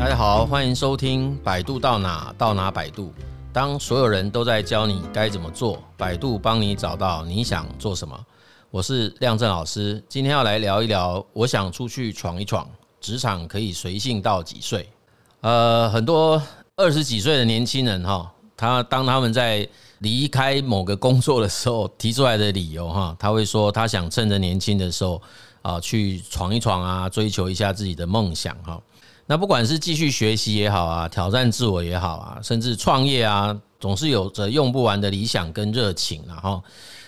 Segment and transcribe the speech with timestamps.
[0.00, 3.12] 大家好，欢迎收听《百度到哪到哪百度》。
[3.52, 8.18] 当所有人都在教你该怎么做，百度帮你找到你想做什么。
[8.70, 12.66] 我是亮正老师，今天要来聊一聊，我想出去闯一闯，
[12.98, 14.88] 职场可以随性到几岁？
[15.42, 16.42] 呃，很多
[16.76, 25.20] 二十几岁的年轻人哈，他当他们在离开某个工作的时候， 提出来的理由哈，他会说他想趁着年轻的时候
[25.60, 28.80] 啊，去闯一闯啊，追求一下自己的梦想哈。
[29.30, 36.62] 那不管是继续学习也好啊，挑战自我也好啊，甚至创业啊，总是有着用不完的理想跟热情啊哈。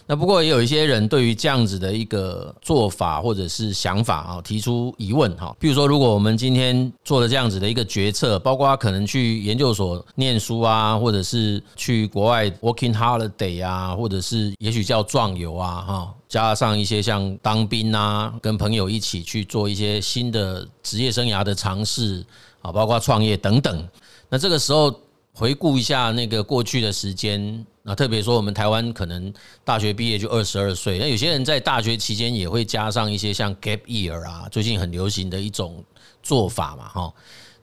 [0.06, 5.54] 那不过也有一些人对于这样子的一个做法或者是想法啊，提出疑问哈。
[5.60, 22.24] 比如说，如果我们今天做了这样子的一个决策，包括可能去研究所念书啊，或者是去国外 working holiday 啊，或者是也许叫壮游啊哈，加上一些像当兵啊，跟朋友一起去做一些新的职业生涯的尝试
[22.60, 23.88] 啊，包括创业等等。
[24.28, 24.92] 那这个时候
[25.32, 27.64] 回顾一下那个过去的时间。
[27.84, 29.32] 那特别说，我们台湾可能
[29.64, 35.84] 大学毕业就二十二岁，那有些人在大学期间也会加上一些像 gap year 啊，最近很流行的一种
[36.22, 37.12] 做法嘛，哈。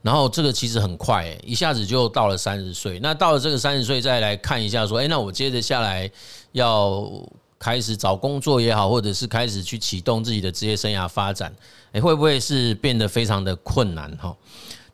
[0.01, 2.99] 然后这个其实很快，一下子就到了三十岁。
[2.99, 6.09] 那到了这个三十岁，再来看一下说，哎，那我接着下来
[6.53, 7.09] 要
[7.57, 11.53] 开始找工作也好，或者是开始去启动自己的职业生涯发展，
[11.91, 14.35] 哎，会不会是变得非常的困难，哈？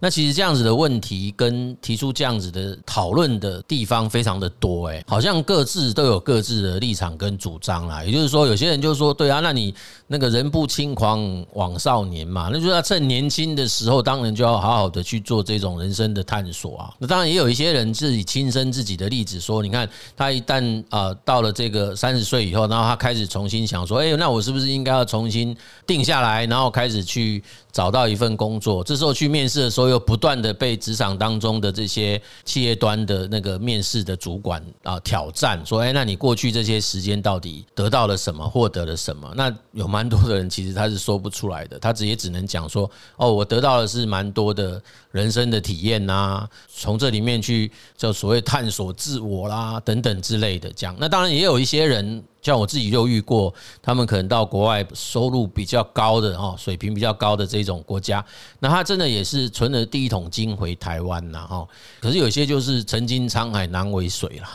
[0.06, 8.04] 那其实这样子的问题跟提出这样子的讨论的地方非常的多，诶，好像各自都有各自的立场跟主张啦。
[8.04, 9.74] 也就是说，有些人就说，对啊，那你
[10.06, 16.94] 那个人不轻狂枉少年嘛，那就要趁年轻的时候，当然就要好好的去做这种人生的探索啊。
[17.00, 28.84] 那当然也有一些人自己亲身自己的例子说，你看他一旦啊到了这个三十岁以后，然后他开始重新想说，哎，那我是不是应该要重新定下来，然后开始去找到一份工作？
[28.84, 29.95] 这时候去面试的时候。
[30.00, 44.82] 不断的被职场当中的这些企业端的那个面试的主管啊挑战，说：“哎，那你过去这些时间到底得到了什么，获得了什么？”那有蛮多的人其实他是说不出来的，他直接只能讲说：“哦，我得到的是蛮多的
[45.16, 52.22] 人生的体验呐，从这里面去就所谓探索自我啦等等之类的讲。”那当然也有一些人。
[52.42, 58.24] 像我自己就遇过，他们可能到国外收入比较高的哦，水平比较高的这种国家，
[58.60, 61.68] 那他真的也是存了第一桶金回台湾呐哈。
[62.00, 64.48] 可是有些就是曾经沧海难为水了。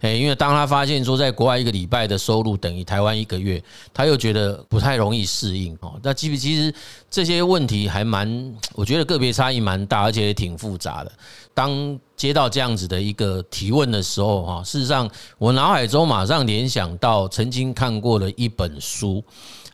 [0.00, 3.62] 诶，因为当他发现说，在国外一个礼拜的收入等于台湾一个月，
[3.92, 5.98] 他又觉得不太容易适应哦。
[6.02, 6.74] 那其实其实
[7.10, 11.12] 这些问题还蛮，我觉得个别差异蛮大，而且也挺复杂的。
[11.54, 15.08] 当接到这样子的一个提问的时候，哈，事实上
[15.38, 19.24] 我脑海中马上联想到曾经看过的一本书。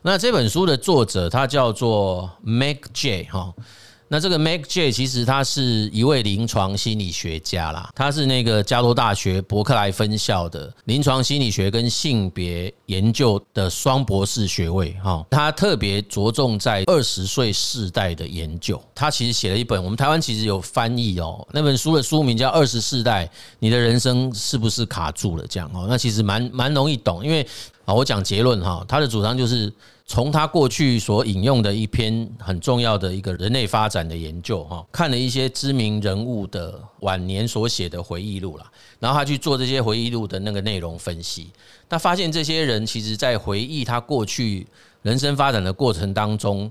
[0.03, 3.53] 那这本书的作者他叫做 Meg Jay 哈。
[4.13, 23.29] 那这个 Meg Jay 其实他是一位临床心理学家啦，他是那个加州大学伯克莱分校的临床心理学跟性别研究的双博士学位哈，他特别着重在二十岁世代的研究，他其实写了一本，我们台湾其实有翻译哦，那本书的书名叫《二十世代，
[23.59, 27.47] 你的人生是不是卡住了》这样哦，那其实蛮蛮容易懂，因为
[27.93, 29.71] 我讲结论哈，他的主张就是。
[30.07, 38.69] 从他过去所引用的一篇很重要的一个人类发展的研究哈，看了一些知名人物的晚年所写的回忆录啦，
[38.99, 41.49] 然后他去做这些回忆录的那个内容分析，
[41.87, 44.67] 他发现这些人其实在回忆他过去
[45.01, 46.69] 人生发展的过程当中，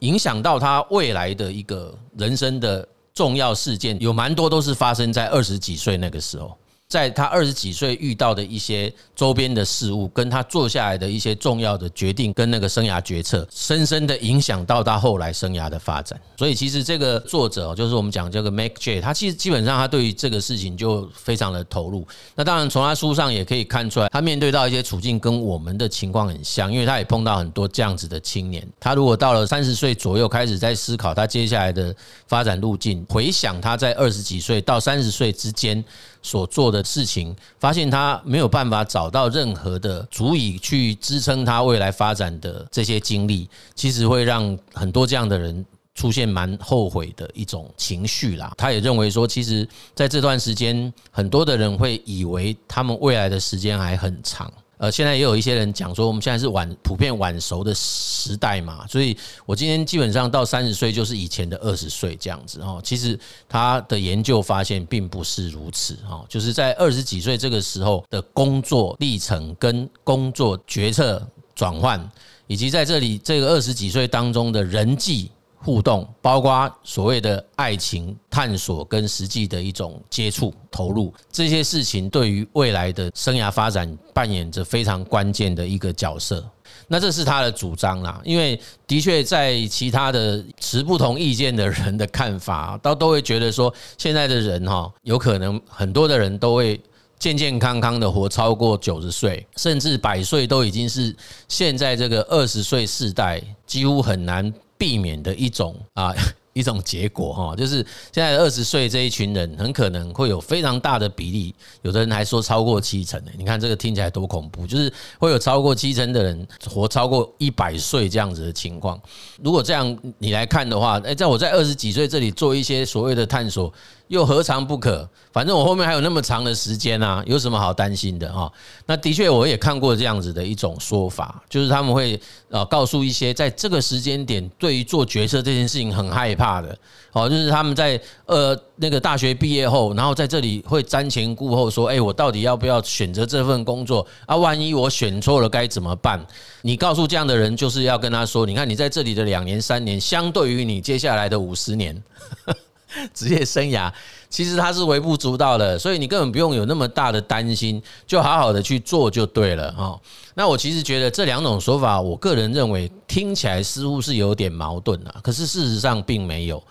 [0.00, 6.54] 影响到他未来的一个人生的重要事件，有蛮多都是发生在二十几岁那个时候。
[6.92, 16.20] 在他二十几岁遇到的一些周边的事物，跟他做下来的一些重要的决定，跟那个生涯决策，深深的影响到他后来生涯的发展。
[16.36, 22.06] 所以，其实这个作者就是我们讲这个 Meg Jay，他其实基本上他对于这个事情就非常的投入。
[22.34, 28.62] 那当然，从他书上也可以看出来，他面对到一些处境跟我们的情况很像，因为他也碰到很多这样子的青年。
[28.78, 31.94] 他如果到了三十岁左右开始在思考他接下来的
[32.26, 35.82] 发展路径，回想他在二十几岁到三十岁之间。
[36.22, 45.64] 所做的事情，发现他没有办法找到任何的足以去支撑他未来发展的这些经历，其实会让很多这样的人
[45.94, 48.52] 出现蛮后悔的一种情绪啦。
[48.56, 54.50] 他也认为说，其实在这段时间，很多的人会以为他们未来的时间还很长。
[54.82, 62.80] 呃，现在也有一些人讲说，我们现在是晚普遍晚熟的时代嘛，所以我今天基本上到三十岁就是以前的二十岁这样子哦。
[62.82, 63.16] 其实
[63.48, 71.24] 他的研究发现并不是如此哈，就是在二十几岁这个时候的工作历程跟工作决策
[71.54, 72.10] 转换，
[72.48, 75.30] 以及在这里这个二十几岁当中的人际
[75.64, 86.44] 互动，包括所谓的爱情探索跟实际的一种接触投入，这些事情对于未来的生涯发展扮演着非常关键的一个角色。
[86.88, 96.80] 那这是他的主张啦，因为的确在其他的持不同意见的人的看法，都都会觉得说，现在的人哈，有可能很多的人都会
[97.18, 101.14] 健健康康的活超过九十岁，甚至百岁都已经是
[101.46, 104.52] 现在这个二十岁世代几乎很难。
[104.82, 106.12] 避免的一种啊。
[106.54, 107.76] 一种结果哈，就是
[108.12, 113.30] 现在二十岁这一群人很可能会有非常大的比例，有的人还说超过七成呢。
[113.38, 119.00] 你看这个听起来多恐怖，就是会有超过七成的人活超过一百岁这样子的情况。
[119.42, 123.72] 如果这样你来看的话，哎，在我在二十几岁这里做一些所谓的探索，
[124.12, 125.08] 又何尝不可？
[125.32, 128.52] 反正我后面还有那么长的时间啊，有什么好担心的哈？
[128.84, 132.20] 那的确我也看过这样子的一种说法，就是他们会
[132.50, 136.42] 呃告诉一些在这个时间点对于做决策这件事情很害怕。
[136.42, 136.76] 怕的，
[137.12, 144.34] 哦，就是他们在呃那个大学毕业后，然后在这里会瞻前顾后，说，哎，我到底要不要选择这份工作啊？
[144.34, 146.20] 万一我选错了该怎么办？
[146.62, 152.02] 你告诉这样的人，就是要跟他说，你看你在这里的两年三年，相对于你接下来的五十年
[153.14, 153.92] 职业生涯，
[154.28, 160.00] 其实它是微不足道的，所以你根本不用有那么大的担心，就好好的去做就对了，哈。
[160.34, 166.62] 那我其实觉得这两种说法，我个人认为听起来似乎是有点矛盾啊，可是事实上并没有。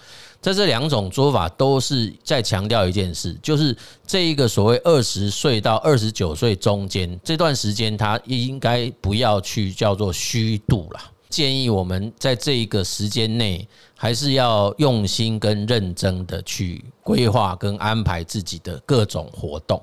[0.41, 3.77] 在这两种说法都是在强调一件事，就是
[4.07, 10.99] 这一个所谓二十岁到二十九岁中间这段时间，他应该不要去叫做虚度了。
[11.29, 13.65] 建议我们在这一个时间内，
[14.01, 19.79] 还是要用心跟认真的去规划跟安排自己的各种活动。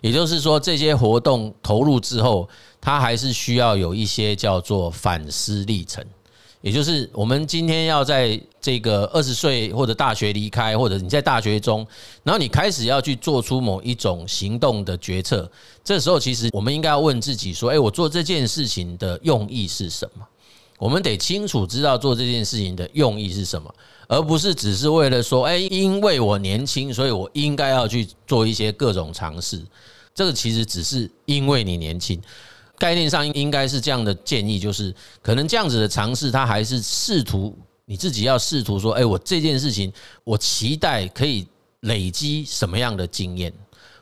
[0.00, 2.48] 也就是说，这些活动投入之后，
[2.80, 6.02] 它还是需要有一些叫做反思历程。
[6.62, 11.86] 也就是我们今天要在这个二十岁或者大学离开，或者你在大学中，
[12.22, 15.46] 然后你开始要去做出某一种行动的决策。
[15.84, 20.26] 这时候，其实我们应该要问自己说：“诶，我做这件事情的用意是什么？”
[20.80, 23.72] 我们得清楚知道做这件事情的用意是什么，
[24.08, 29.62] 而不是只是为了说：“诶，因为我年轻，所以我应该要去做一些各种尝试。”
[30.14, 32.18] 这个其实只是因为你年轻，
[32.78, 37.54] 概念上应该是这样的建议，就是可能这样子的尝试，他还是试图
[37.84, 39.92] 你自己要试图说，哎，我这件事情，
[40.24, 41.46] 我期待可以
[41.80, 43.52] 累积什么样的经验，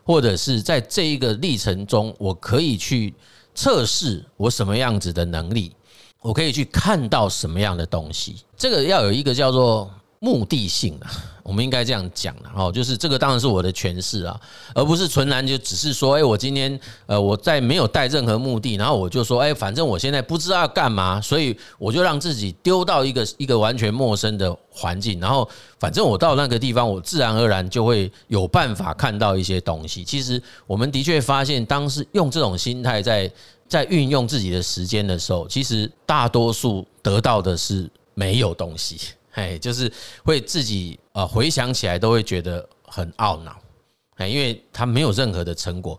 [0.04, 3.12] 或者是在这一个历程中，我可以去
[3.52, 5.72] 测试我什么样子的能力，
[6.20, 11.10] 我可以去看到什么样的东西，这个要有一个叫做目的性啊。
[11.48, 14.38] 我们应该这样讲了哦，就是这个当然是我的诠释啊，
[14.74, 25.48] 而不是纯然就只是说，哎，我今天呃我在没有带任何目的，然后我就说，哎，反正我现在不知道要干嘛，所以我就让自己丢到一个一个完全陌生的环境，然后
[25.80, 30.04] 反正我到那个地方，我自然而然就会有办法看到一些东西。
[30.04, 33.32] 其实我们的确发现，当时用这种心态在
[33.66, 38.98] 在运用自己的时间的时候，其实大多数得到的是没有东西。
[39.38, 39.90] 哎，就是
[40.25, 43.56] 会自己呃回想起来都会觉得很懊恼，
[44.17, 45.96] 哎，因为他没有任何的成果。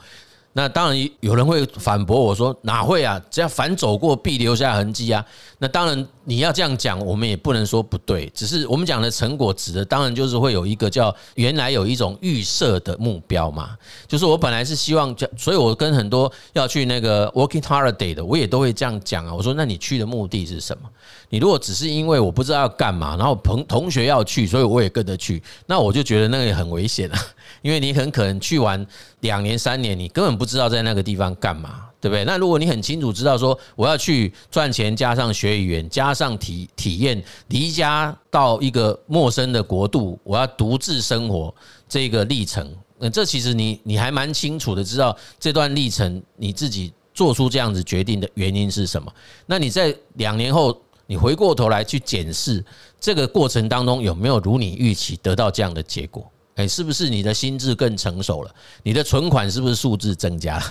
[0.59, 3.17] 那当然有人会反驳我说，哪会啊？
[3.31, 5.25] 只要反走过必留下痕迹啊。
[5.57, 8.29] 那当然你要这样讲，我们也不能说不对。
[8.35, 13.69] 只是我们讲的成果指的当然就是会有一个叫原来有一种预设的目标嘛。
[14.05, 19.33] 就是我本来是希望，所以我跟很多要去那个 working holiday 的，我也都会这样讲啊。
[19.33, 20.89] 我说，那你去的目的是什么？
[21.29, 27.17] 你如果只是因为我不知道要干嘛，然后朋同学要去，所以我也跟着去，那我就觉得那个也很危险啊。
[27.61, 28.85] 因为你很可能去完
[29.21, 32.23] 两年三年，你根本不知道在那个地方干嘛，对不对？
[32.25, 41.53] 那如果你很清楚知道说我要去赚钱，加上学语言，加上体体验离家到一个陌生的国度，我要独自生活
[41.87, 49.11] 这个历程，那这其实你你还蛮清楚的知道这段历程你自己做出这样子决定的原因是什么。
[49.45, 52.63] 那你在两年后，你回过头来去检视
[52.99, 56.31] 这个过程当中有没有如你预期得到这样的结果？
[56.59, 58.53] 哎，是不是你的心智更成熟了？
[58.83, 60.63] 你的存款是不是数字增加了？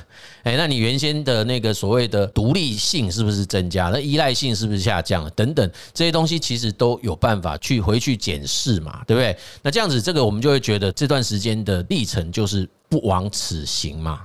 [0.42, 3.96] 哎，那你原先的那个所谓的独立性是不是增加了？
[3.96, 5.30] 那依赖性是不是下降了？
[5.30, 9.34] 等等这些东西其实都有办法去回去检视嘛，对不对？
[9.62, 14.20] 那这样子，这个我们就会觉得这段时间的历程就是不枉此行嘛。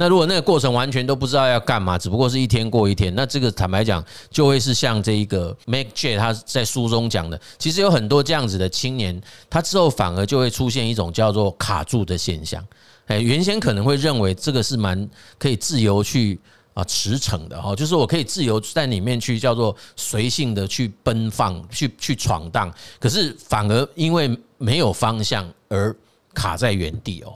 [0.00, 12.64] 那如果那个过程完全都不知道要干嘛，只不过是一天过一天，那这个坦白讲，就会是像这一个 Mac J 他在书中讲的，其实有很多这样子的青年，他之后反而就会出现一种叫做卡住的现象。
[13.06, 16.38] 哎，原先可能会认为这个是蛮可以自由去
[16.74, 25.92] 啊驰骋的哈，就是我可以自由在里面去叫做随性的去奔放，去去闯荡，可是反而因为没有方向而
[26.32, 27.32] 卡在原地哦。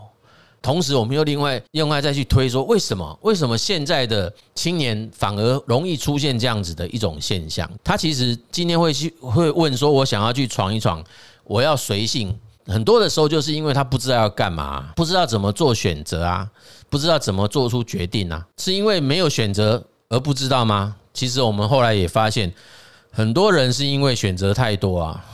[0.62, 7.68] 同时，我们又另外另外再去推说，为什么为什么现在的青年反而容易出现这样子的一种现象？
[7.82, 11.02] 他其实今天会去会问说，我想要去闯一闯，
[11.44, 12.32] 我要随性。
[12.66, 16.48] 很多的时候，就是因为他不知道要干嘛，不知道怎么做选择啊，
[16.88, 20.94] 不知道怎么做出决定啊，是因为没有选择而不知道吗？
[21.12, 22.54] 其实我们后来也发现，
[23.10, 25.24] 很多人是因为选择太多啊。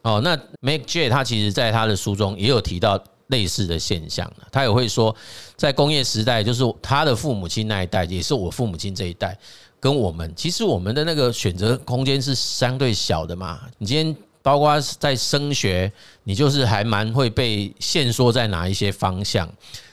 [0.00, 5.14] 哦，那 Mac J 他其实在他的书中也有提到类似的现象，他也会说，
[5.56, 9.38] 在工业时代，就是他的父母亲那一代，也是我父母亲这一代，
[9.80, 13.60] 跟我们其实我们的那个选择空间是相对小的嘛。
[13.78, 14.16] 你今天。
[14.40, 15.92] 包括在升学，
[16.24, 19.46] 你就是还蛮会被限缩在哪一些方向，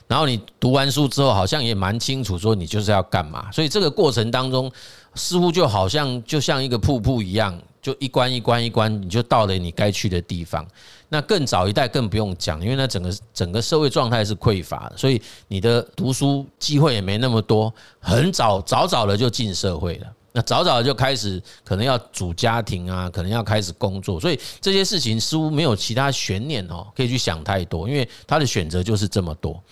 [0.08, 4.72] 然后你读完书之后，好像也蛮清楚说你就是要干嘛，所以这个过程当中，
[5.16, 10.68] 似乎就好像就像一个瀑布一样，就一关一关一关，你就到了你该去的地方。
[11.08, 20.08] 那更早一代更不用讲，因为那整个整个社会状态是匮乏的，所以你的读书机会也没那么多，很早早早的就进社会了。
[20.32, 29.64] 那早早就开始可能要组家庭啊，可能要开始工作，所以这些事情似乎没有其他悬念哦，可以去想太多，因为他的选择就是这么多。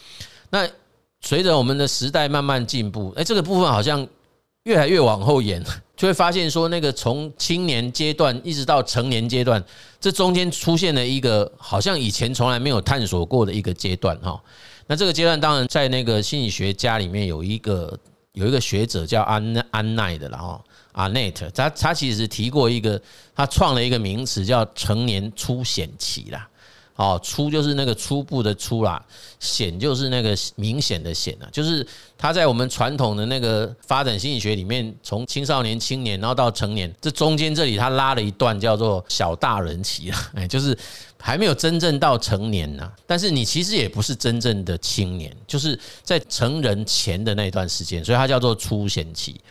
[0.51, 0.69] 那
[1.21, 4.07] 随着我们的时代慢慢进步，诶，这个部分好像
[4.63, 5.63] 越来越往后延，
[5.95, 9.63] 就会发现说，那个从青年阶段一直到成年阶段，
[9.99, 14.41] 这中间出现了一个好像以前从来没有探索过的一个阶段哈。
[14.87, 17.97] 那这个阶段当然在那个心理学家里面有一个。
[18.33, 20.59] 有一个学者叫安安奈的，然后
[20.93, 22.99] 阿内特，他他其实提过一个，
[23.35, 26.49] 他创了一个名词叫成年初显期啦。
[26.95, 29.03] 哦，初就是那个初步的初啦，
[29.39, 31.85] 显就是那个明显的显啊，就是
[32.17, 40.77] 他在我们传统的那个发展心理学里面，从青少年、青年，然后到成年，这中间这里他拉了一段叫做小大人期啊， 哎，就是
[41.19, 49.41] 还没有真正到成年呐，但是你其实也不是真正的青年，就是在成人前的那段时间，所以它叫做初显期。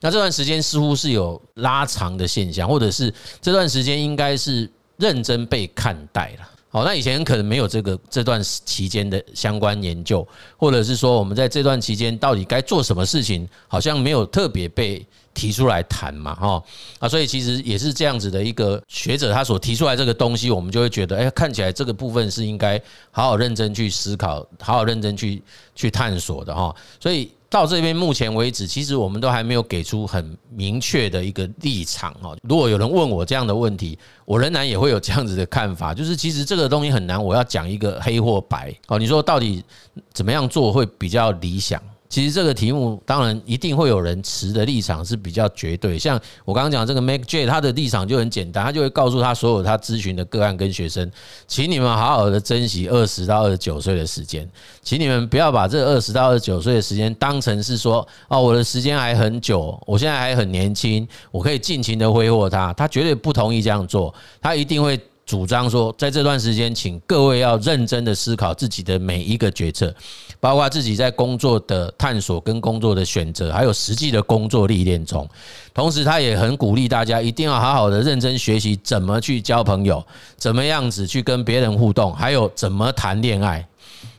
[0.00, 6.48] 那这段时间似乎是有拉长的现象，或者是这段时间应该是认真被看待了。
[6.78, 10.24] 好，那以前可能没有这个这段期间的相关研究，
[10.56, 15.04] 或者是说我们在这段期间到底该做什么事情，好像没有特别被
[15.34, 16.62] 提出来谈嘛，哈
[17.00, 22.80] 啊，所以其实也是这样子的一个学者他所提出来这个东西，我们就会觉得，哎，看起来这个部分是应该
[23.10, 25.42] 好好认真去思考，好好认真去
[25.74, 27.28] 去探索的哈，所以。
[27.50, 32.36] 到这边目前为止，其实我们都还没有给出很明确的一个立场哦。
[32.42, 38.98] 如果有人问我这样的问题，我仍然也会有这样子的看法，就是其实这个东西很难，我要讲一个黑或白哦。
[38.98, 39.64] 你说到底
[40.12, 41.82] 怎么样做会比较理想？
[42.08, 51.10] 其实这个题目当然一定会有人持的立场是比较绝对，像我刚刚讲这个 Mac J，他的立场就很简单，他就会告诉他所有他咨询的个案跟学生，
[51.46, 54.48] 请你们好好的珍惜二十到二十九岁的时间，
[54.82, 64.98] 请你们不要把这二十到二十九岁的时间当成是说，哦，我的时间还很久，我现在还很年轻，我可以尽情的挥霍它，他绝对不同意这样做，他一定会。
[65.28, 69.94] 主张说，在这段时间，请各位要认真的思考自己的每一个决策，
[70.40, 75.28] 包括自己在工作的探索跟工作的选择，还有实际的工作历练中。
[75.74, 80.04] 同时，他也很鼓励大家一定要好好的认真学习怎么去交朋友，
[80.36, 83.66] 怎么样子去跟别人互动，还有怎么谈恋爱。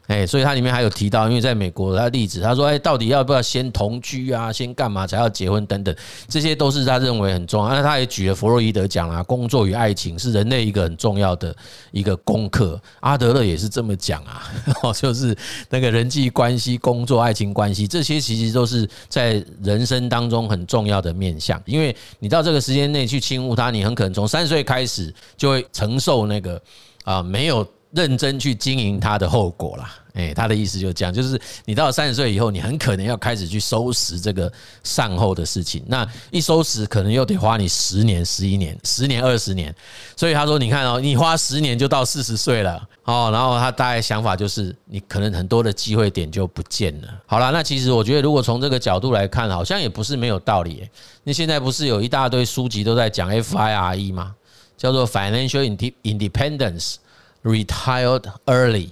[0.10, 5.96] 哎，所以它里面还有提到，因为在美国的例子，他说，哎，到底要不要先同居啊，先干嘛才要结婚等等，
[6.28, 7.70] 这些都是他认为很重要。
[7.70, 11.56] 那他也举了弗洛伊德讲啊，工作与爱情是人类一个很重要的
[11.92, 12.82] 一个功课。
[13.02, 14.42] 阿德勒也是这么讲啊，
[15.00, 15.38] 就是
[15.70, 21.62] 那个人际关系、工作、爱情关系，这些其实都是在人生当中很重要的面向。
[21.66, 26.60] 因为你到这个时间内去轻忽他，你很可能从三岁开始就会承受那个
[27.04, 27.64] 啊没有。
[27.92, 34.52] 认真去经营它的后果啦，诶，他的意思就是这样，就是你到了三十岁以后，你很可能要开始去收拾这个
[34.84, 35.84] 善后的事情。
[35.88, 39.74] 那一收拾，可能又得花你十年、十一年、十年、二十年。
[40.16, 47.08] 所以他说：“你看哦，你花十年就到四十岁了哦。”然后他大概想法就是，你可能很多的机会点就不见了。
[47.26, 50.88] 好了，那其实我觉得，如果从这个角度来看，好像也不是没有道理。
[51.24, 54.36] 那现在不是有一大堆书籍都在讲 FIRE 吗？
[54.78, 56.98] 叫做 Financial Independence。
[57.44, 58.90] Retired early，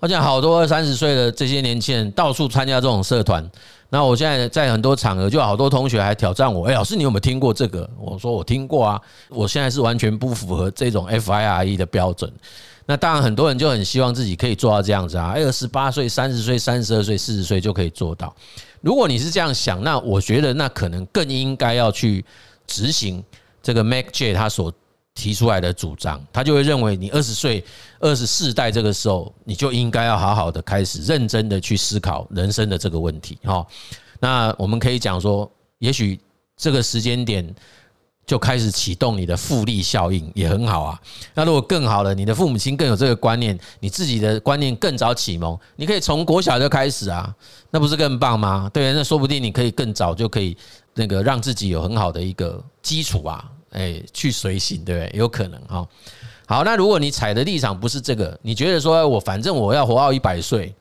[0.00, 3.48] 而且好多二三十岁的这些年轻人到处参加这种社团。
[3.92, 12.32] 那我现在在很多场合，就好多同学还挑战我：“哎，老师，你有没有听过这个？”我说：“我听过啊。”我现在是完全不符合这种 FIRE 的标准。
[12.86, 18.34] 那当然很多人就很希望自己可以做到这样子啊，二十八岁、三十岁、三十二岁、四十岁就可以做到。
[18.80, 22.24] 如果你是这样想，那我觉得那可能更应该要去
[22.66, 23.22] 执行
[23.62, 24.72] 这个 Mac J 他所
[25.14, 27.62] 提出来的主张，他就会认为你二十岁、
[27.98, 33.36] 二十四代这个时候，你就应该要好好的开始认真的去思考人生的这个问题。
[33.42, 33.66] 哈，
[34.20, 36.18] 那我们可以讲说，也许
[36.56, 37.54] 这个时间点
[38.24, 41.00] 就开始启动你的复利效应也很好啊。
[41.34, 47.34] 那如果更好了，你的父母亲更有这个观念，你自己的观念更早启蒙，你可以从国小就开始啊，
[47.70, 48.70] 那不是更棒吗？
[48.72, 50.56] 对，那说不定你可以更早就可以
[50.94, 53.50] 那个让自己有很好的一个基础啊。
[53.70, 55.18] 哎，去随行，对不对？
[55.18, 55.86] 有可能哈。
[56.46, 60.74] 好，那如果你踩的立场不是这个，你觉得说，我反正我要活到一百岁，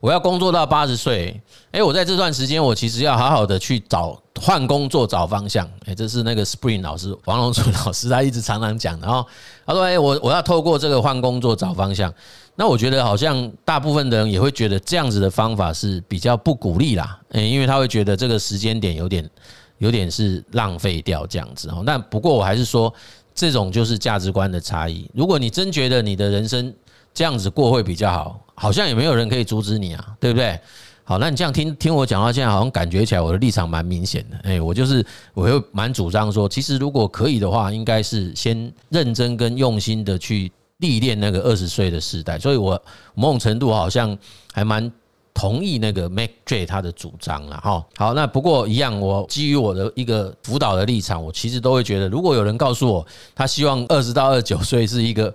[0.00, 1.38] 我要工作到八十岁，
[1.70, 5.68] 哎，我在这段时间，我其实要好好的去找换工作，找方向。
[5.84, 9.26] 哎，这是那个 Spring 老师王龙楚 老师他一直常常讲的哦。
[9.66, 12.10] 他说，哎，我我要透过这个换工作找方向。
[12.56, 17.20] 那我觉得好像大部分的人也会觉得这样子的方法是比较不鼓励啦。
[17.32, 19.28] 哎，因为他会觉得这个时间点有点。
[19.78, 22.92] 有点是浪费掉这样子哦，那不过我还是说，
[23.34, 25.10] 这种就是价值观的差异。
[25.12, 26.72] 如果你真觉得你的人生
[27.12, 30.58] 这样子过会比较好，好像也没有人可以阻止你啊，对不对？
[31.02, 34.36] 好，那你这样听听我讲到现在，好像感觉起来我的立场蛮明显的。
[34.44, 35.04] 哎，我就是
[35.34, 42.38] 我又蛮主张说，其实如果可以的话，应该是先认真跟用心的去历练那个二十岁的时代。
[42.38, 42.80] 所以我
[43.14, 44.16] 某种程度好像
[44.52, 44.90] 还蛮。
[45.34, 55.34] 同意那个 Mac J 他的主张了哈，好，那不过一样，我基于我的一个辅导的立场，我其实都会觉得，如果有人告诉我他希望二十到二十九岁是一个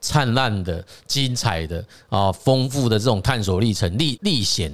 [0.00, 4.72] 灿烂的、精彩的啊、丰富的这种探索历程、历历险，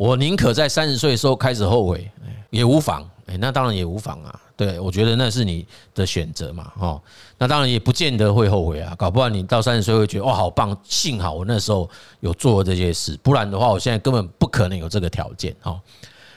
[0.00, 2.10] 我宁可在三十岁的时候开始后悔，
[2.48, 3.06] 也无妨。
[3.26, 4.40] 哎，那当然也无妨啊。
[4.56, 7.02] 对，我觉得那是你的选择嘛，哦，
[7.36, 11.86] 那当然也不见得会后悔啊，搞不好你到三十岁会觉得哇，好棒，幸好我那时候
[12.20, 15.78] 有做这些事，不然的话，我现在根本不可能有这个条件，哦。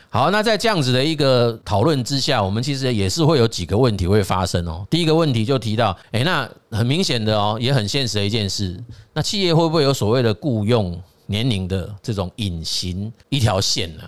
[0.10, 4.86] 好，那在这样子的一个讨论之下，我们其实也是会有几个问题会发生哦。
[4.90, 8.78] 第一个问题就提到，哎，那很明显的哦，也很现实的一件事，
[9.14, 14.04] 那企业会不会有所谓的雇佣年龄的这种隐形一条线呢？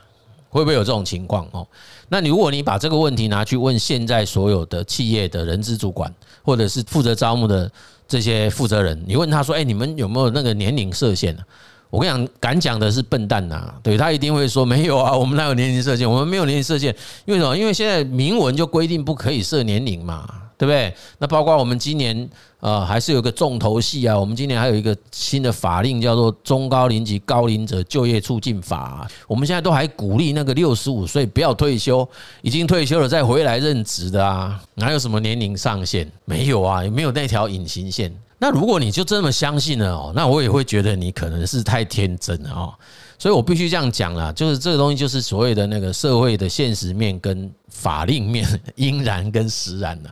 [0.49, 1.67] 会不会有这种情况哦？
[2.07, 7.69] 那你如果你把这个问题拿去问现在所有的企业的人资主管，或者是负责招募的
[8.07, 11.43] 这些负责人，你问他说：“哎，你们有没有那个年龄设限呢？”
[11.91, 13.73] 我跟你讲，敢讲的是笨蛋呐！
[13.83, 16.09] 对，他一定会说：“没有啊，我们哪有年龄设限？
[16.09, 17.57] 我们没有年龄设限，因为什么？
[17.57, 20.25] 因为现在明文就规定不可以设年龄嘛。”
[20.57, 20.93] 对不对？
[21.17, 24.17] 那包括我们今年呃，还是有个重头戏啊。
[24.17, 29.07] 我们今年还有一个新的法令，叫做《中高龄及高龄者就业促进法》。
[29.27, 32.07] 我们现在都还鼓励那个六十五岁不要退休，
[32.41, 36.09] 已经退休了再回来任职的啊，哪有什么年龄上限？
[36.25, 38.13] 没有啊，也没有那条隐形线。
[38.37, 42.73] 那如果你就这么相信了哦，那我也会觉得你可能是太天真了哦。
[43.17, 50.09] 所以我必须这样讲啦，就是这个东西就是所谓的那个社会的现实面跟法令面， 应然跟实然了。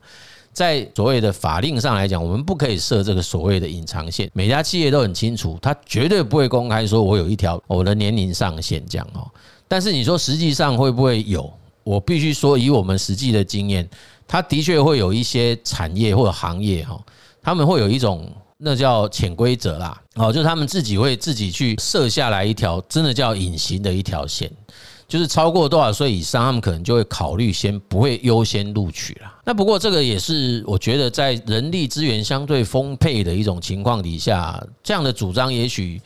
[0.53, 4.29] 在所谓的法令上来讲，我们不可以设这个所谓的隐藏线。
[4.33, 9.27] 每家企业都很清楚，他绝对不会公开说我有一条我的年龄上限这样哦。
[9.67, 11.51] 但是你说实际上会不会有？
[11.83, 13.89] 我必须说，以我们实际的经验，
[14.25, 16.97] 他的确会有一些产业或者行业哈，
[17.41, 24.49] 他们会有一种那叫潜规则啦，哦，就是他们自己会自己去设下来一条真的叫隐形的一条线。
[25.07, 29.31] 就是超过多少岁以上，他们可能就会考虑先不会优先录取了。
[29.45, 36.01] 那不过这个也是我觉得在人力资源相对丰沛的一种情况底下，这样的主张也许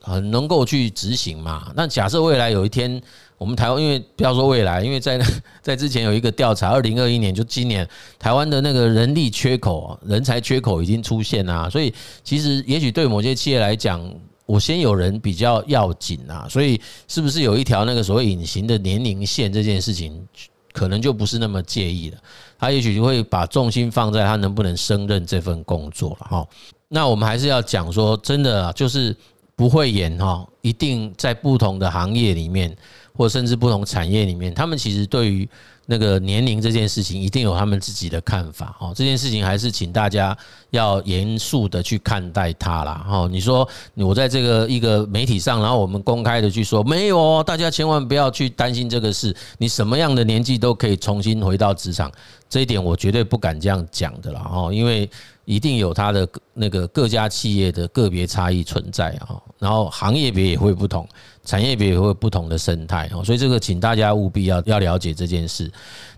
[0.00, 1.70] 很能够去执行嘛。
[1.74, 3.02] 那假设未来有一天，
[3.36, 5.20] 我们台湾因为不要说未来，因为在
[5.60, 7.86] 在之前有一个调查，二零二一年就今年
[8.18, 11.92] 台湾的那个人力缺口、人才缺口已经出现啊，所以
[12.24, 14.00] 其实也许对某些企业来讲。
[14.46, 20.26] 我先有人比较要紧啊，所以是不是有一条那个所谓隐形的年龄线这件事情，
[20.72, 22.18] 可能就不是那么介意了。
[22.58, 26.46] 他也许就会把重心放在他能不能胜任这份工作了哈。
[26.88, 29.14] 那我们还是要讲说，真的就是
[29.54, 32.74] 不会演哈，一定在不同的行业里面，
[33.12, 35.48] 或甚至不同产业里面，他们其实对于。
[35.86, 40.36] 那个年龄这件事情一定有他们自己的看法哦，这件事情还是请大家
[40.70, 43.06] 要严肃的去看待它啦。
[43.08, 52.10] 哦，你说我在这个一个媒体上，然后我们公开的去说没有哦，大家千万不要去担心这个事，你什么样的年纪都可以重新回到职场，
[52.48, 54.50] 这一点我绝对不敢这样讲的啦。
[54.52, 55.08] 哦，因为
[55.46, 61.08] 一定有它的那个各家企业的个别差异存在啊，然后行业别也会不同，
[61.44, 65.70] 产业别也会不同的生态哦，所以这个请大家务必要要了解这件事。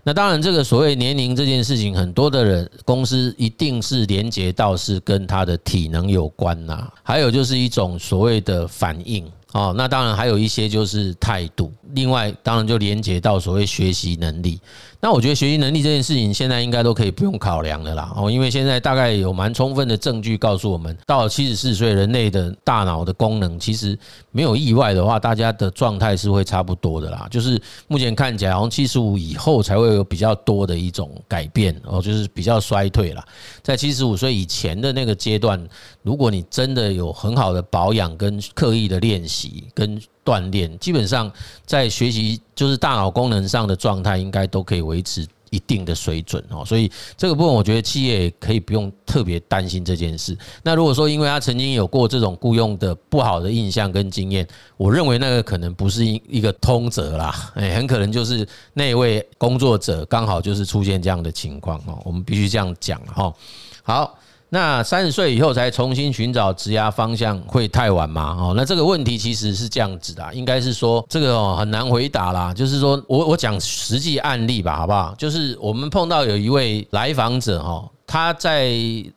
[0.03, 9.31] 那当然，这个所谓年龄这件事情，很多的人公司一定是连接到是跟他的体能有关呐，还有就是一种所谓的反应。
[9.51, 14.61] 哦，那当然还有一些就是态度，另外当然就连接到所谓学习能力。
[15.01, 18.13] 那我觉得学习能力这件事情现在应该都可以不用考量了啦。
[18.15, 23.97] 哦，因为现在大概有蛮充分的证据告诉我们，到了七十四岁，人类的大脑的功能其实
[24.31, 27.27] 没有意外的话，大家的状态是会差不多的啦。
[27.31, 33.25] 就是目前看起来，好像七十五以后才会有比较多的一种改变哦，就是比较衰退啦。
[33.63, 35.65] 在七十五岁以前的那个阶段，
[36.03, 39.63] 如果你真的有很好的保养跟刻意的练习。
[39.73, 41.31] 跟锻炼，基本上
[41.65, 46.63] 在学习就是大脑功能上的状态，应该都可以维持一定的水准哦。
[46.63, 50.37] 所以这个部分，我觉得企业可以不用特别担心这件事。
[50.61, 61.99] 那如果说因为他曾经有过这种雇佣的不好的印象跟经验，我认为那个可能不是一一个通则啦， 哎，很可能就是那位工作者刚好就是出现这样的情况哦。
[62.05, 63.33] 我们必须这样讲哈。
[63.81, 64.19] 好。
[64.49, 68.35] 那三十岁以后才重新寻找职涯方向会太晚吗？
[68.39, 72.53] 哦，那这个问题其实是这样子的，应该是说这个哦很难回答啦。
[72.53, 75.13] 就是说我我讲实际案例吧，好不好？
[75.17, 77.89] 就是我们碰到有一位来访者哦。
[78.11, 78.69] 他在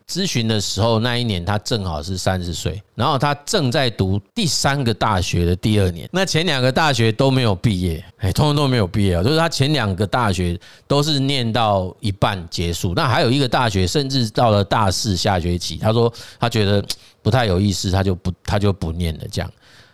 [0.07, 10.55] 咨询的时候，那一年他正好是三十岁，然后他正在读第三个大学的第二年，那前两个大学都没有毕业，哎，通通都没有毕业，就是他前两个大学
[10.87, 16.85] 都是念到一半结束，那还有一个大学甚至到了大四下学期，他说他觉得
[17.23, 19.51] 不太有意思，他就不他就不念了这样，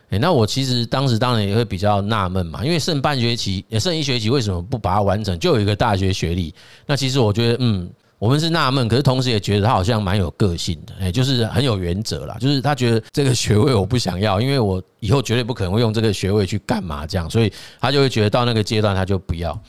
[0.10, 6.54] 哎，那我其实当时当然也会比较纳闷嘛，因为剩半学期也剩一学期，为什么不把它完成，就有一个大学学历？
[6.86, 7.90] 那其实我觉得，嗯。
[8.20, 12.38] 我们是纳闷，可是同时也觉得他好像蛮有个性的，哎，就是很有原则啦。
[12.40, 19.60] 就是他觉得这个学位我不想要，因为我以后绝对不可能会用这个学位去干嘛这样，所以他就会觉得到那个阶段他就不要。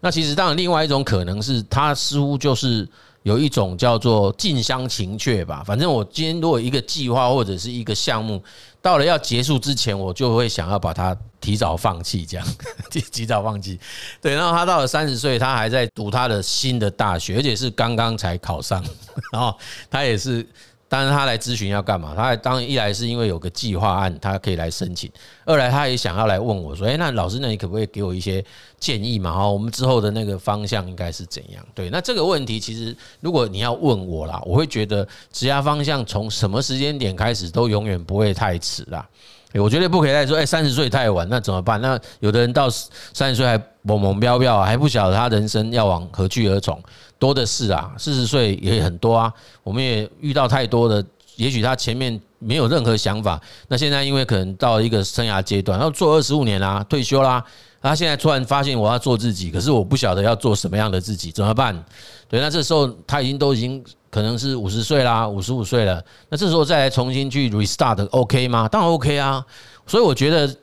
[0.00, 2.86] 那其实当然另外一种可能是他似乎就是。
[3.22, 8.42] 有一种叫做近乡情怯吧，反正我今天如果一个计划或者是一个项目
[8.80, 12.46] 到了要结束之前，我就会想要把它提早放弃，这样
[12.90, 13.78] 提提早放弃。
[14.22, 18.82] 对，然后他到了三十岁，他还在读他的新的大学，而且是刚刚才考上，
[19.32, 19.54] 然后
[19.90, 20.46] 他也是。
[20.90, 22.14] 当然，他来咨询要干嘛？
[22.16, 25.08] 他当然一来是因为有个计划案，他可以来申请；
[25.44, 28.44] 二来他也想要来问我说：“诶，那老师，那你可不可以给我一些
[28.80, 29.32] 建议嘛？
[29.32, 39.08] 哈，我们之后的那个方向应该是怎样？”对，那这个问题其实如果你要问我啦，我会觉得职涯方向从什么时间点开始都永远不会太迟啦。
[39.54, 46.80] 我绝对不可以再说：“诶，三十岁太晚，那怎么办？”那有的人到三十岁还懵懵飙飙，还不晓得他人生要往何去何从。
[47.18, 49.32] 多的是啊，四十岁也很多啊。
[49.62, 51.04] 我们也遇到太多的，
[51.36, 57.44] 也许他前面没有任何想法，那现在因为可能到一个生涯阶段，要做二十五年啦，退休啦，
[57.80, 61.84] 他现在突然发现我要做自己，可是我不晓得要做什么样的自己，怎么办？
[62.28, 68.68] 对，那这时候他已经都已经可能是五十岁啦，五十五岁了，那这时候再来重新去 restart，OK 吗？
[68.68, 69.44] 当然 OK 啊。
[69.86, 70.54] 所以我觉得。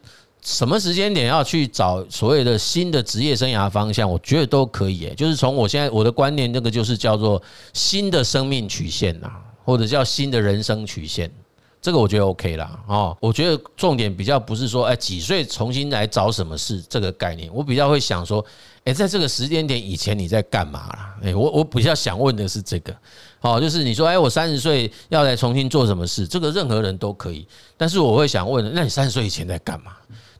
[0.43, 5.13] 什么时间点要去找所谓的新的职业生涯方向，我觉得都可以。
[5.17, 7.41] 就是从我现在我的观念，这个就是叫做
[7.73, 9.29] 新的生命曲线呐，
[9.65, 11.29] 或者叫新的人生曲线，
[11.81, 12.79] 这个我觉得 OK 啦。
[12.87, 18.43] 哦，我觉得重点比较不是说，哎，几岁重新来找什么事这个概念，我比较会想说，
[18.83, 21.15] 哎，在这个时间点以前你在干嘛啦？
[21.23, 22.95] 哎，我我比较想问的是这个，
[23.41, 29.93] 哦，就是你说，哎，我三十岁要来重新做什么事，这个任何人都可以，但是我会想问，那你三十岁以前在干嘛？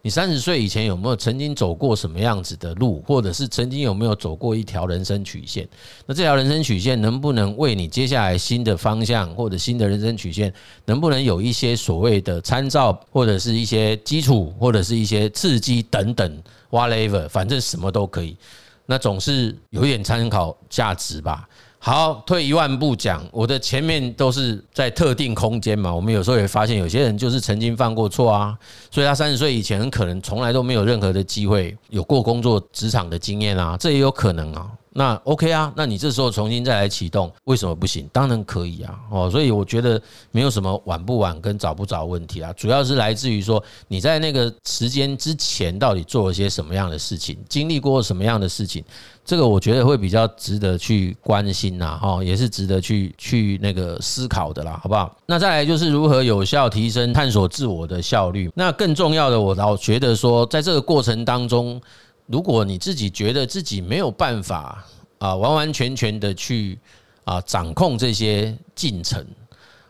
[0.07, 5.67] 你三十岁以前有没有曾经走过什么样子的路，或者是曾经有没有走过一条人生曲线？
[6.05, 10.53] 那这条人生曲线能不能为你接下来新的方向或者新的人生曲线，
[10.85, 18.37] 能不能有一些所谓的参照，或者是一些基础，或者是一些刺激等等，whatever，反正什么都可以，
[18.85, 21.45] 那总是有一点参考价值吧。
[21.79, 25.93] 好，退一万步讲，我的前面都是在特定空间嘛。
[25.93, 28.57] 我们有时候也发现，有些人就是曾经犯过错啊，
[28.91, 34.69] 所以他三十岁以前可能从来都没有任何的机会有过工作职场的经验啊，这也有可能啊。
[34.97, 38.09] 那 OK 啊，那你这时候重新再来启动，为什么不行？
[38.11, 48.83] 当然可以啊，哦，所以我觉得没有什么晚不晚跟早不早问题啊，主要是来自于说你在那个时间之前到底做了些什么样的事情，经历过什么样的事情，
[49.23, 55.15] 这个我觉得会比较值得去关心呐，哈，也是值得去去那个思考的啦，好不好？
[55.27, 61.79] 那再来就是如何有效提升探索自我的效率，那更重要的，我老觉得说，在这个过程当中。
[62.27, 64.85] 如果你自己觉得自己没有办法
[65.17, 66.77] 啊，完完全全的去
[67.23, 69.25] 啊掌控这些进程，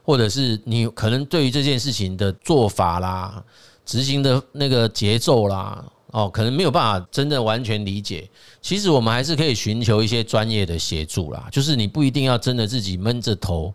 [0.04, 3.43] 或者是你可能对于这件事情的做法啦、
[3.86, 8.30] 执行的那个节奏啦，哦，可能没有办法真的完全理解。
[8.62, 13.73] 其实我们还是可以寻求一些专业的协助啦，就是你不一定要真的自己闷着头，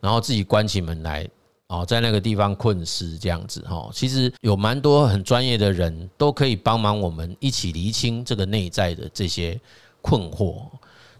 [0.00, 1.28] 然后自己关起门来。
[1.80, 9.60] 哦，在那个地方困尸这样子哈，其实有蛮多很专业的人都可以帮忙我们一起厘清这个内在的这些
[10.00, 10.56] 困惑。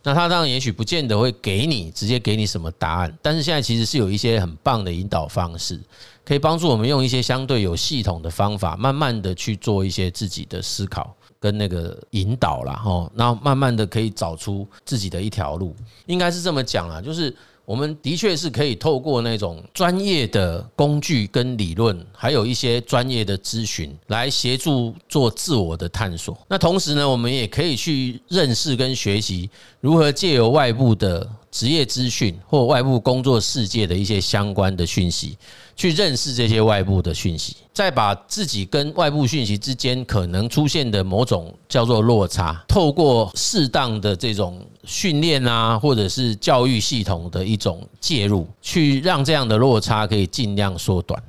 [0.03, 5.81] 那他当然也许不见得会给你直接给你什么答案，但是现在其实是有一些很棒的引导方式，
[6.25, 12.75] 可以帮助我们用一些相对有系统的方法，慢慢的去做一些自己的思考跟那个引导啦。
[12.75, 17.35] 哈，然后慢慢的可以找出自己的一条路，应该是这么讲啦，就是。
[17.65, 26.39] 我们的确是可以透过那种专业的工具跟理论，还有一些专业的咨询，来协助做自我的探索。
[26.49, 29.49] 那同时呢，我们也可以去认识跟学习
[29.81, 35.39] 如何借由外部的职业资讯或外部工作世界的一些相关的讯息。
[35.77, 51.21] 去认识这些外部的讯息，再把自己跟外部讯息之间可能出现的某种叫做落差，透过适当的这种训练啊，或者是教育系统的一种介入，去让这样的落差可以尽量缩短。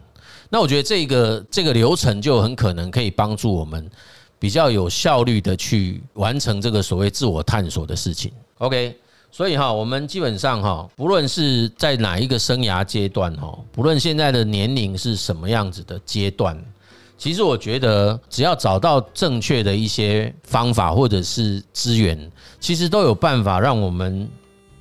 [0.51, 3.89] 那我觉得这个这个流程就很可能可以帮助我们
[4.37, 8.31] 比较有效率的去完成这个所谓自我探索的事情。
[8.59, 8.95] OK。
[9.35, 16.57] 所以哈，我们基本上哈，不论是在哪一个生涯阶段哈，不论现在的年龄是什么样子的阶段，
[17.17, 24.25] 其实我觉得只要找到正确的一些方法或者是资源，其实都有办法让我们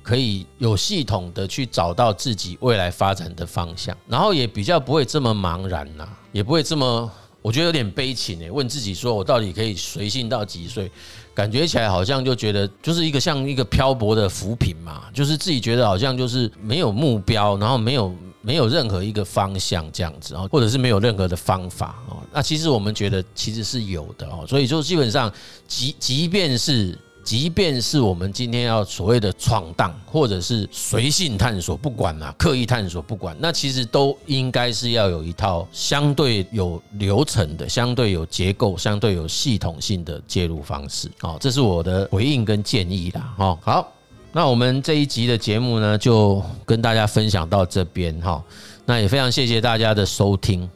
[0.01, 7.11] 可以有系统的去找到自己未来发展的方向，然后也比较不会这么茫然呐，也不会这么。
[7.45, 10.89] 我觉得有点悲情诶，问自己说，我到底可以随性到几岁？
[11.31, 22.17] 感觉起来好像就觉得就是一个像一个漂泊的浮萍嘛，就是自己觉得好像就是没有目标，然后没有没有任何一个方向这样子啊，或者是没有任何的方法哦。
[22.33, 25.31] 那其实我们觉得其实是有的哦，所以就基本上
[25.67, 26.97] 即即便是。
[27.25, 41.09] 即便是我们今天要所谓的闯荡，或者是随性探索，不管啊，刻意探索，不管，那其实都应该是要有一套相对有流程的、相对有结构、相对有系统性的介入方式。
[41.19, 43.33] 好，这是我的回应跟建议啦。
[43.35, 43.91] 哈，好，
[44.31, 48.41] 那我们这一集的节目呢，就跟大家分享到这边哈。
[48.85, 50.69] 那也非常谢谢大家的收听。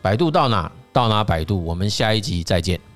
[0.00, 2.89] 百度到哪到哪百度，我们下一集再见。